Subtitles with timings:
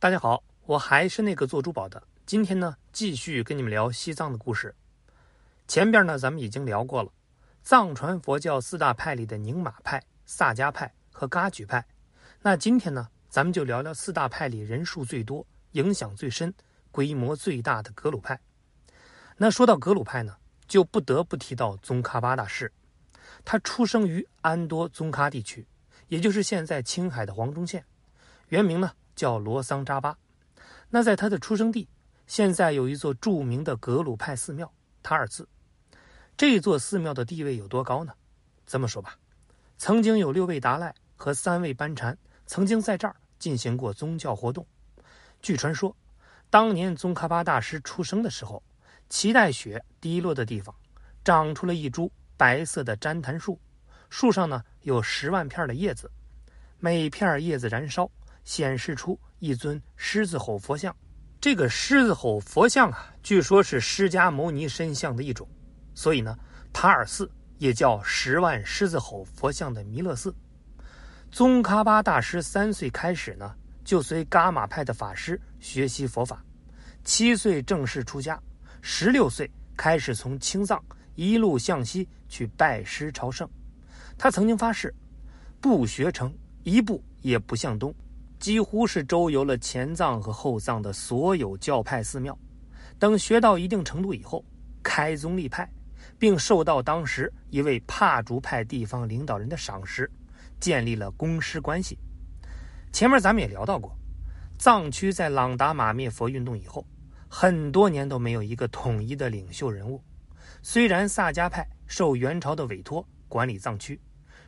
[0.00, 2.00] 大家好，我还是那个做珠宝的。
[2.24, 4.72] 今天呢，继续跟你们聊西藏的故事。
[5.66, 7.10] 前边呢，咱们已经聊过了
[7.64, 11.84] 藏传佛教四大派里的宁玛派、萨迦派和噶举派。
[12.42, 16.54] 那今天呢，咱们就聊聊四大派里人数最多、影响最深、
[16.92, 18.38] 规模最大的格鲁派。
[19.36, 20.36] 那说到格鲁派呢，
[20.68, 22.72] 就不得不提到宗喀巴大师。
[23.44, 25.66] 他出生于安多宗喀地区，
[26.06, 27.84] 也就是现在青海的黄忠县，
[28.50, 28.92] 原名呢。
[29.18, 30.16] 叫罗桑扎巴，
[30.88, 31.88] 那在他的出生地，
[32.28, 34.72] 现在有一座著名的格鲁派寺庙
[35.02, 35.48] 塔尔寺。
[36.36, 38.12] 这座寺庙的地位有多高呢？
[38.64, 39.18] 这么说吧，
[39.76, 44.64] 曾经有六位达赖和三位班禅曾经在这儿进行过宗教活动。
[45.42, 45.96] 据传说，
[46.48, 48.62] 当年宗喀巴大师出生的时候，
[49.10, 50.72] 脐带血滴落的地方，
[51.24, 53.58] 长出了一株白色的旃檀树，
[54.10, 56.08] 树上呢有十万片的叶子，
[56.78, 58.08] 每片叶子燃烧。
[58.48, 60.96] 显示出一尊狮子吼佛像，
[61.38, 65.46] 这个狮子吼佛像啊，据说是释迦牟尼身像的一种，
[65.94, 66.34] 所以呢，
[66.72, 70.34] 塔尔寺也叫十万狮子吼佛像的弥勒寺。
[71.30, 76.42] 宗喀巴大师三岁开始呢，就随噶玛派的法师学习佛法，
[77.04, 78.40] 七岁正式出家，
[78.80, 80.82] 十六岁开始从青藏
[81.16, 83.46] 一路向西去拜师朝圣。
[84.16, 84.92] 他曾经发誓，
[85.60, 87.94] 不学成一步也不向东。
[88.38, 92.38] 几乎是周游了前藏和后藏的所有教派寺庙，
[92.98, 94.44] 等学到一定程度以后，
[94.82, 95.68] 开宗立派，
[96.18, 100.08] 并受到当时一位帕竹派地方领导人的赏识，
[100.60, 101.98] 建立了公师关系。
[102.92, 103.96] 前面咱们也聊到过，
[104.56, 106.86] 藏区在朗达玛灭佛运动以后，
[107.28, 110.00] 很多年都没有一个统一的领袖人物。
[110.62, 114.00] 虽然萨迦派受元朝的委托管理藏区，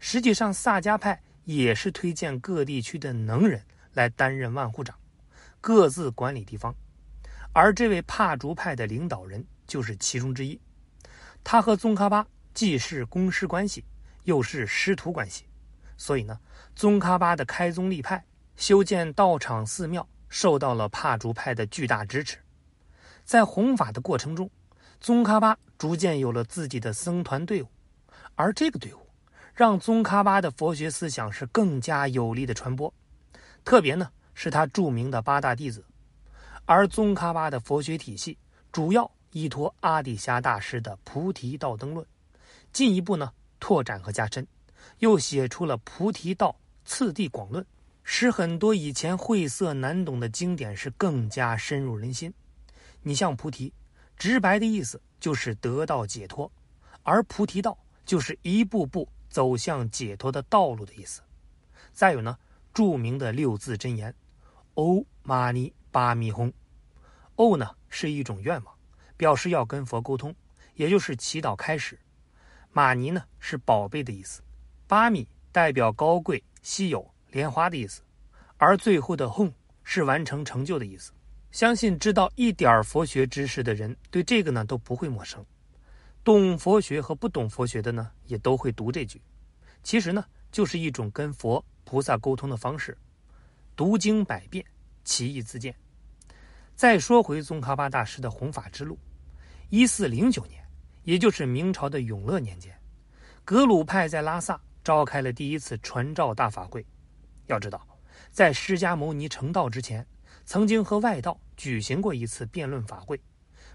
[0.00, 3.62] 实际上萨迦派也是推荐各地区的能人。
[3.96, 4.94] 来担任万户长，
[5.60, 6.74] 各自管理地方，
[7.52, 10.60] 而这位帕竹派的领导人就是其中之一。
[11.42, 13.84] 他和宗喀巴既是公师关系，
[14.24, 15.46] 又是师徒关系，
[15.96, 16.38] 所以呢，
[16.74, 18.22] 宗喀巴的开宗立派、
[18.54, 22.38] 修建道场寺庙，受到了帕竹派的巨大支持。
[23.24, 24.50] 在弘法的过程中，
[25.00, 27.68] 宗喀巴逐渐有了自己的僧团队伍，
[28.34, 29.08] 而这个队伍
[29.54, 32.92] 让宗喀巴的佛学思想是更加有力的传播。
[33.66, 35.84] 特别呢，是他著名的八大弟子，
[36.66, 38.38] 而宗喀巴的佛学体系
[38.70, 42.06] 主要依托阿底峡大师的《菩提道灯论》，
[42.72, 44.46] 进一步呢拓展和加深，
[45.00, 47.60] 又写出了《菩提道次第广论》，
[48.04, 52.32] 使很多以前晦涩难懂的经典是更加深入人心。
[53.02, 53.72] 你像菩提，
[54.16, 56.48] 直白的意思就是得到解脱，
[57.02, 61.20] 而菩提道就是一步步走向解脱的道路的意思。
[61.92, 62.38] 再有呢。
[62.76, 64.14] 著名的六字真言
[64.76, 66.52] “欧玛尼巴咪吽
[67.36, 68.74] ”，“欧”呢是一种愿望，
[69.16, 70.34] 表示要跟佛沟通，
[70.74, 71.96] 也就是祈祷开始
[72.72, 74.42] ；“玛尼”呢是宝贝的意思
[74.86, 78.02] ，“巴咪”代表高贵、稀有、莲花的意思，
[78.58, 79.50] 而最后的“吽”
[79.82, 81.12] 是完成成就的意思。
[81.52, 85.42] 相信知道一点儿佛学知识的人，对这个呢都不会陌生。
[86.22, 89.18] 懂佛学和不懂佛学的呢，也都会读这句。
[89.82, 90.22] 其实呢，
[90.52, 91.64] 就是一种跟佛。
[91.86, 92.98] 菩萨沟通的方式，
[93.76, 94.62] 读经百遍，
[95.04, 95.72] 其义自见。
[96.74, 98.98] 再说回宗喀巴大师的弘法之路，
[99.70, 100.60] 一四零九年，
[101.04, 102.76] 也就是明朝的永乐年间，
[103.44, 106.84] 格鲁派在拉萨召开了第一次传召大法会。
[107.46, 107.86] 要知道，
[108.32, 110.04] 在释迦牟尼成道之前，
[110.44, 113.20] 曾经和外道举行过一次辩论法会，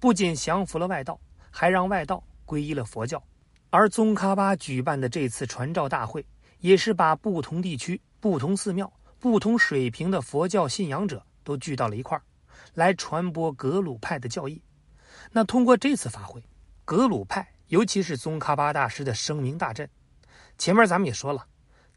[0.00, 1.20] 不仅降服了外道，
[1.52, 3.22] 还让外道皈依了佛教。
[3.70, 6.26] 而宗喀巴举办的这次传召大会。
[6.62, 12.22] 也是把不同地区、不同寺庙、不同水平的佛教信仰者都聚到了一块儿，
[12.74, 14.62] 来传播格鲁派的教义。
[15.32, 16.40] 那通过这次法会，
[16.84, 19.88] 格鲁派尤其是宗喀巴大师的声名大振。
[20.56, 21.44] 前面咱们也说了，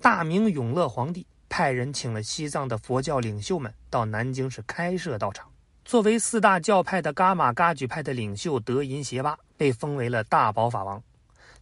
[0.00, 5.50] 大明永乐皇帝派人请了西藏的佛教领袖们到南京市开设道场。
[5.84, 11.02] 作为四大教派的噶玛噶举派的领袖德银邪巴被封为了大宝法王。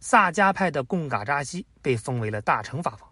[0.03, 3.09] 萨迦派的贡嘎扎西被封为了大乘法王，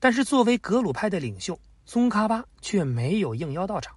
[0.00, 3.94] 但是作为格鲁派的领袖，宗喀巴却没有应邀到场，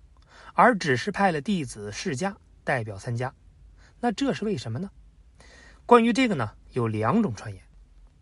[0.54, 2.36] 而只是派了弟子释迦
[2.66, 3.34] 代表参加。
[4.02, 4.92] 那这是为什么呢？
[5.86, 7.64] 关于这个呢，有两种传言。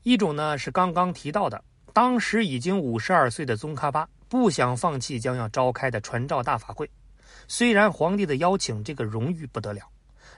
[0.03, 6.87] 一种呢是刚刚提到的，当时已经五十二岁的宗喀巴不想放弃将要召开的传召大法会，
[7.47, 9.81] 虽然皇帝的邀请这个荣誉不得了，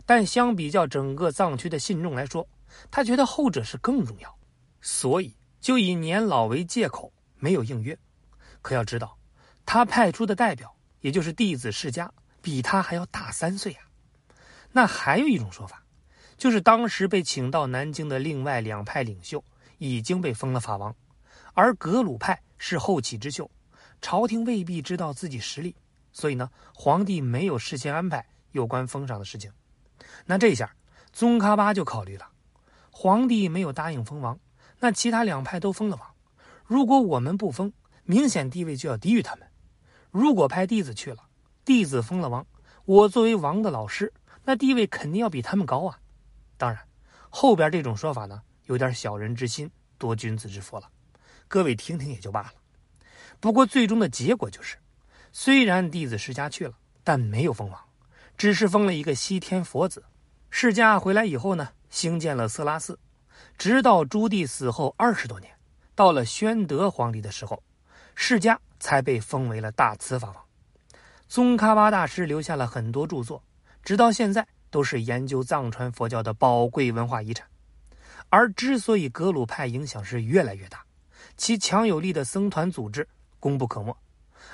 [0.06, 2.48] 但相比较整个藏区的信众来说。
[2.90, 4.38] 他觉得后者是更重要，
[4.82, 7.98] 所以就以年老为借口没有应约。
[8.62, 9.18] 可要知道，
[9.66, 12.10] 他派出的代表也就是弟子释迦，
[12.42, 13.84] 比他还要大三岁啊。
[14.72, 15.84] 那还有一种说法，
[16.38, 19.44] 就是当时被请到南京的另外两派领袖
[19.78, 20.96] 已经被封了法王，
[21.54, 23.50] 而格鲁派是后起之秀，
[24.02, 25.76] 朝廷未必知道自己实力，
[26.12, 29.52] 所以呢，皇帝没有事先安排有关封赏的事情。
[30.26, 30.76] 那这下，
[31.14, 32.30] 宗喀巴就考虑了，
[33.00, 34.40] 皇帝没有答应封王，
[34.80, 36.16] 那其他两派都封了王，
[36.66, 37.72] 如果我们不封，
[38.06, 39.48] 明显地位就要低于他们。
[40.10, 41.20] 如果派弟子去了，
[41.64, 42.44] 弟子封了王，
[42.86, 44.12] 我作为王的老师。
[44.44, 46.00] 那地位肯定要比他们高啊！
[46.58, 46.80] 当然，
[47.30, 49.70] 后边这种说法呢，有点小人之心
[50.00, 50.90] 夺君子之腹了。
[51.48, 52.54] 各位听听也就罢了。
[53.40, 54.78] 不过最终的结果就是，
[55.32, 56.74] 虽然弟子释迦去了，
[57.04, 57.80] 但没有封王，
[58.36, 60.04] 只是封了一个西天佛子。
[60.50, 62.98] 释迦回来以后呢，兴建了色拉寺，
[63.58, 65.52] 直到朱棣死后二十多年，
[65.96, 67.62] 到了宣德皇帝的时候，
[68.16, 70.44] 释迦才被封为了大慈法王。
[71.28, 73.44] 宗喀巴大师留下了很多著作。
[73.84, 77.48] 直到现在都是研究藏传佛教的宝贵文化遗产，
[78.30, 80.84] 而之所以格鲁派影响是越来越大，
[81.38, 83.08] 其强有力的僧团组织
[83.40, 83.96] 功不可没，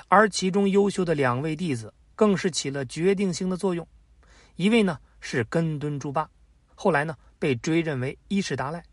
[0.07, 3.87] 而其中优秀的两位弟子更是起了决定性的作用。
[4.55, 6.29] 一位呢是根敦朱巴，
[6.75, 8.83] 后来呢被追认为伊势达赖，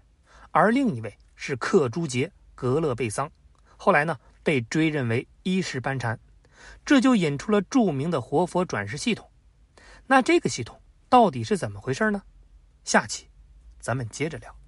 [0.50, 3.30] 而另一位是克珠杰格勒贝桑，
[3.76, 6.18] 后来呢被追认为伊势班禅，
[6.84, 9.30] 这就引出了著名的活佛转世系统。
[10.06, 12.22] 那这个系统到底是怎么回事呢？
[12.84, 13.28] 下期
[13.78, 14.59] 咱们接着聊。